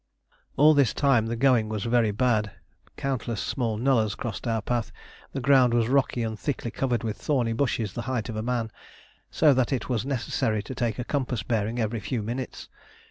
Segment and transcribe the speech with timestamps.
[0.57, 2.49] All this time the going was very bad.
[2.97, 4.91] Countless small nullahs crossed our path.
[5.33, 8.71] The ground was rocky and thickly covered with thorny bushes the height of a man,
[9.29, 12.67] so that it was necessary to take a compass bearing every few minutes.